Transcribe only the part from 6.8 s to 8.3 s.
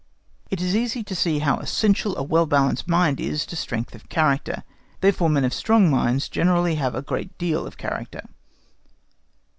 a great deal of character.